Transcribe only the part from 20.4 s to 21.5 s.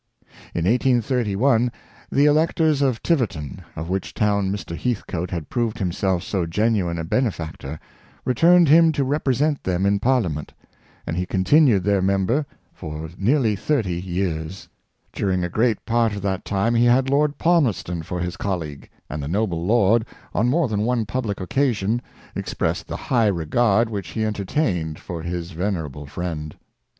more than one public